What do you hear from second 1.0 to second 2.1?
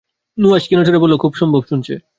বলল, খুব সম্ভব শুনছে।